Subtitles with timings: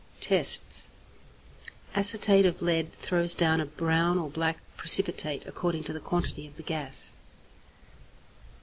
[0.19, 0.89] Tests.
[1.93, 6.57] Acetate of lead throws down a brown or black precipitate according to the quantity of
[6.57, 7.15] the gas.